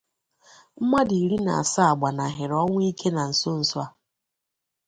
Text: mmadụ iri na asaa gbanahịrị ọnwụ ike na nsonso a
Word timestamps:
mmadụ 0.81 1.13
iri 1.23 1.37
na 1.45 1.51
asaa 1.61 1.97
gbanahịrị 1.97 2.55
ọnwụ 2.63 2.79
ike 2.89 3.09
na 3.15 3.23
nsonso 3.31 3.77
a 3.85 3.87